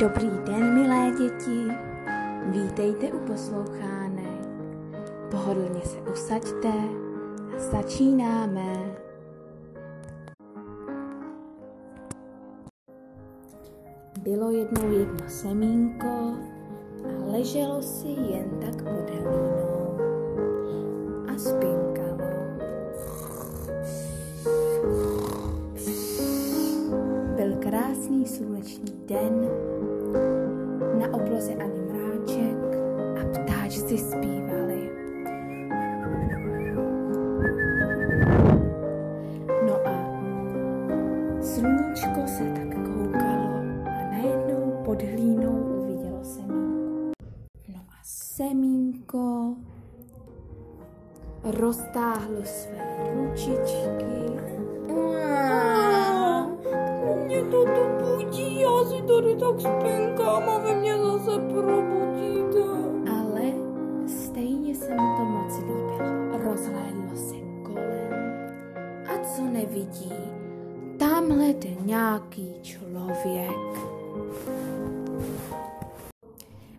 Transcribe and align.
Dobrý 0.00 0.30
den, 0.46 0.74
milé 0.74 1.10
děti. 1.18 1.72
Vítejte 2.46 3.12
u 3.12 3.18
poslouchánek. 3.18 4.48
Pohodlně 5.30 5.80
se 5.80 5.96
usaďte 6.12 6.72
a 7.56 7.58
začínáme. 7.58 8.72
Bylo 14.22 14.50
jednou 14.50 14.92
jedno 14.92 15.28
semínko 15.28 16.06
a 17.04 17.32
leželo 17.32 17.82
si 17.82 18.08
jen 18.08 18.50
tak 18.60 18.82
pod 18.82 19.10
hlínou 19.10 19.98
a 21.28 21.38
spinkalo. 21.38 21.77
Sluneční 28.28 28.92
den, 29.06 29.48
na 31.00 31.14
obloze 31.14 31.54
ani 31.54 31.80
mráček 31.80 32.58
a 33.20 33.22
ptáčci 33.28 33.98
zpívali. 33.98 34.90
No 39.66 39.74
a 39.86 39.94
sluníčko 41.42 42.26
se 42.26 42.44
tak 42.44 42.74
koukalo 42.74 43.54
a 43.86 44.10
najednou 44.12 44.82
pod 44.84 45.02
hlínou 45.02 45.82
uvidělo 45.82 46.24
semínko. 46.24 47.12
No 47.68 47.80
a 47.88 48.00
semínko 48.02 49.54
roztáhlo 51.44 52.44
své 52.44 53.12
ručičky 53.14 54.18
To 57.50 57.64
tu 57.64 58.04
budí, 58.04 58.60
já 58.60 58.84
si 58.84 59.02
tady 59.02 59.36
tak 59.36 59.60
spinkám 59.60 60.48
a 60.48 60.58
vy 60.58 60.74
mě 60.74 60.98
zase 60.98 61.38
probudíte. 61.38 62.64
Ale 63.12 63.52
stejně 64.06 64.74
se 64.74 64.90
mu 64.90 65.16
to 65.16 65.24
moc 65.24 65.58
líbilo. 65.58 65.98
Rozhlédlo 66.44 67.16
se 67.16 67.34
kolem. 67.62 68.12
A 69.06 69.24
co 69.24 69.42
nevidí, 69.42 70.12
tamhle 70.98 71.48
jde 71.48 71.70
nějaký 71.84 72.54
člověk. 72.62 73.78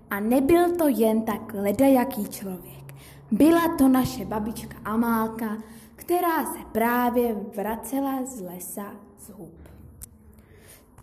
A 0.09 0.19
nebyl 0.19 0.75
to 0.75 0.87
jen 0.87 1.21
tak 1.21 1.53
ledajaký 1.53 2.29
člověk. 2.29 2.93
Byla 3.31 3.77
to 3.77 3.87
naše 3.87 4.25
babička 4.25 4.77
Amálka, 4.85 5.57
která 5.95 6.45
se 6.45 6.59
právě 6.71 7.35
vracela 7.55 8.25
z 8.25 8.41
lesa 8.41 8.85
z 9.17 9.29
hub. 9.29 9.69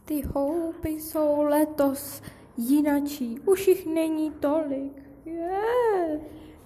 Ty 0.06 0.22
houby 0.22 0.88
jsou 0.90 1.42
letos 1.42 2.22
jinačí, 2.56 3.40
už 3.44 3.68
jich 3.68 3.86
není 3.86 4.30
tolik. 4.30 5.02
Je. 5.24 6.20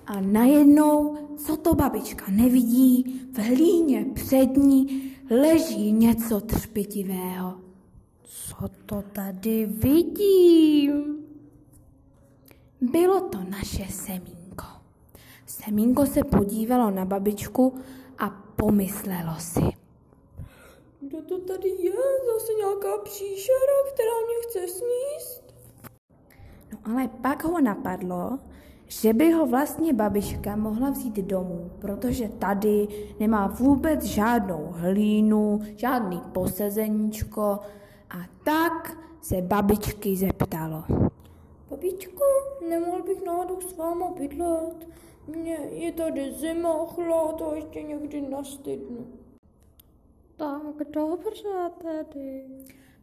A 0.06 0.20
najednou, 0.20 1.16
co 1.36 1.56
to 1.56 1.74
babička 1.74 2.24
nevidí, 2.30 3.20
v 3.32 3.38
hlíně 3.38 4.06
před 4.14 4.56
ní 4.56 5.12
leží 5.30 5.92
něco 5.92 6.40
třpitivého. 6.40 7.60
Co 8.22 8.68
to 8.86 9.02
tady 9.12 9.66
vidím? 9.66 11.24
Bylo 12.80 13.20
to 13.20 13.38
naše 13.50 13.86
semínko. 13.90 14.66
Semínko 15.46 16.06
se 16.06 16.24
podívalo 16.24 16.90
na 16.90 17.04
babičku 17.04 17.74
a 18.18 18.30
pomyslelo 18.56 19.34
si. 19.38 19.79
Kdo 21.10 21.22
to 21.22 21.38
tady 21.38 21.68
je? 21.68 21.92
Zase 22.32 22.52
nějaká 22.58 22.98
příšera, 23.04 23.76
která 23.92 24.10
mě 24.26 24.34
chce 24.42 24.58
sníst? 24.68 25.54
No 26.72 26.78
ale 26.84 27.08
pak 27.08 27.44
ho 27.44 27.60
napadlo, 27.60 28.38
že 28.86 29.12
by 29.12 29.32
ho 29.32 29.46
vlastně 29.46 29.92
babička 29.92 30.56
mohla 30.56 30.90
vzít 30.90 31.14
domů, 31.14 31.70
protože 31.80 32.28
tady 32.28 32.88
nemá 33.20 33.46
vůbec 33.46 34.02
žádnou 34.02 34.68
hlínu, 34.70 35.60
žádný 35.76 36.20
posezeníčko 36.32 37.58
a 38.10 38.18
tak 38.44 38.98
se 39.22 39.42
babičky 39.42 40.16
zeptalo. 40.16 40.84
Babičko, 41.70 42.24
nemohl 42.68 43.02
bych 43.02 43.24
náhodou 43.24 43.60
s 43.60 43.76
váma 43.76 44.10
bydlet? 44.10 44.88
Mně 45.26 45.58
je 45.70 45.92
tady 45.92 46.32
zima, 46.32 46.86
chlad 46.86 47.42
a 47.42 47.54
ještě 47.54 47.82
někdy 47.82 48.20
nastydnu. 48.20 49.06
Tak 50.40 50.88
dobře 50.92 51.48
tedy. 51.82 52.44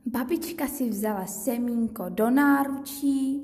Babička 0.06 0.68
si 0.68 0.90
vzala 0.90 1.26
semínko 1.26 2.06
do 2.10 2.30
náručí 2.30 3.44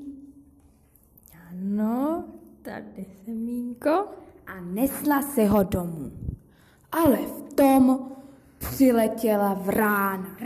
Ano, 1.50 2.24
tady 2.62 3.06
semínko. 3.24 3.90
a 4.46 4.60
nesla 4.60 5.22
se 5.22 5.46
ho 5.46 5.62
domů. 5.62 6.12
Ale 6.92 7.16
v 7.16 7.54
tom 7.54 8.10
přiletěla 8.58 9.54
vrána. 9.54 10.36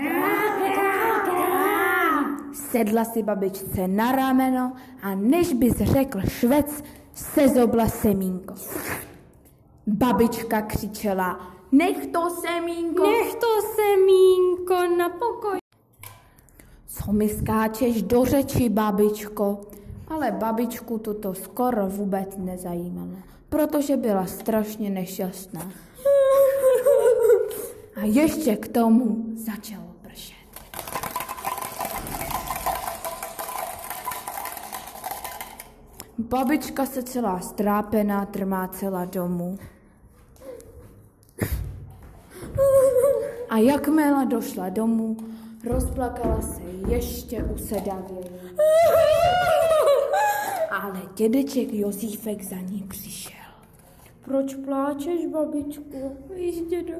Sedla 2.52 3.04
si 3.04 3.22
babičce 3.22 3.88
na 3.88 4.12
rameno 4.12 4.72
a 5.02 5.14
než 5.14 5.52
bys 5.52 5.76
řekl 5.76 6.20
švec, 6.20 6.84
sezobla 7.14 7.88
semínko. 7.88 8.54
Babička 9.86 10.62
křičela, 10.62 11.57
nech 11.72 12.06
to 12.06 12.30
semínko, 12.30 13.02
Nech 13.06 13.34
to 13.34 13.46
semínko 13.76 14.96
na 14.96 15.08
pokoj. 15.08 15.58
co 16.86 17.12
mi 17.12 17.28
skáčeš 17.28 18.02
do 18.02 18.24
řeči, 18.24 18.68
babičko? 18.68 19.60
Ale 20.08 20.30
babičku 20.32 20.98
toto 20.98 21.34
skoro 21.34 21.86
vůbec 21.88 22.36
nezajímalo, 22.36 23.16
protože 23.48 23.96
byla 23.96 24.26
strašně 24.26 24.90
nešťastná. 24.90 25.70
A 27.96 28.00
ještě 28.04 28.56
k 28.56 28.68
tomu 28.68 29.26
začalo 29.34 29.84
pršet. 30.02 30.34
Babička 36.18 36.86
se 36.86 37.02
celá 37.02 37.40
strápená 37.40 38.26
trmácela 38.26 39.04
domů. 39.04 39.58
A 43.58 43.60
jakmile 43.60 44.26
došla 44.26 44.68
domů, 44.68 45.16
rozplakala 45.64 46.40
se 46.42 46.62
ještě 46.88 47.44
usedavěji. 47.44 48.30
Ale 50.70 51.02
dědeček 51.14 51.72
Josífek 51.72 52.42
za 52.42 52.56
ní 52.56 52.84
přišel. 52.88 53.32
Proč 54.24 54.54
pláčeš, 54.54 55.26
babičku? 55.26 56.16
Víš, 56.34 56.60
dědo, 56.60 56.94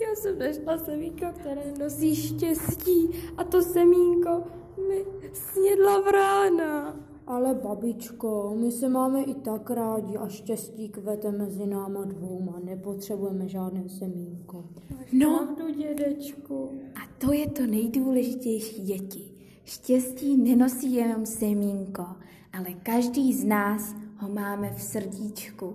já 0.00 0.14
jsem 0.14 0.38
našla 0.38 0.78
semínko, 0.84 1.26
které 1.40 1.62
nosí 1.78 2.16
štěstí 2.16 3.10
a 3.36 3.44
to 3.44 3.62
semínko 3.62 4.44
mi 4.88 5.04
snědla 5.32 6.00
vrána. 6.00 6.96
Ale 7.26 7.54
babičko, 7.54 8.56
my 8.60 8.72
se 8.72 8.88
máme 8.88 9.22
i 9.22 9.34
tak 9.34 9.70
rádi 9.70 10.16
a 10.16 10.28
štěstí 10.28 10.88
kvete 10.88 11.32
mezi 11.32 11.66
náma 11.66 12.04
dvouma. 12.04 12.60
Nepotřebujeme 12.64 13.48
žádné 13.48 13.88
semínko. 13.88 14.64
No. 15.12 15.38
Pravdu, 15.38 15.74
dědečku. 15.74 16.70
A 16.94 17.00
to 17.18 17.32
je 17.32 17.50
to 17.50 17.66
nejdůležitější, 17.66 18.82
děti. 18.82 19.32
Štěstí 19.64 20.36
nenosí 20.36 20.94
jenom 20.94 21.26
semínko, 21.26 22.06
ale 22.52 22.66
každý 22.82 23.32
z 23.32 23.44
nás 23.44 23.94
ho 24.16 24.28
máme 24.28 24.70
v 24.76 24.82
srdíčku. 24.82 25.74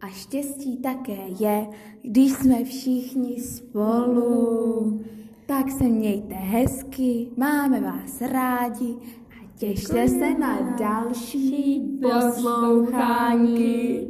A 0.00 0.08
štěstí 0.08 0.76
také 0.76 1.18
je, 1.40 1.66
když 2.02 2.32
jsme 2.32 2.64
všichni 2.64 3.40
spolu. 3.40 5.00
Tak 5.46 5.70
se 5.70 5.84
mějte 5.84 6.34
hezky, 6.34 7.28
máme 7.36 7.80
vás 7.80 8.20
rádi 8.20 8.96
těšte 9.58 10.08
se 10.08 10.34
na 10.34 10.76
další 10.78 11.82
poslouchání. 12.02 14.00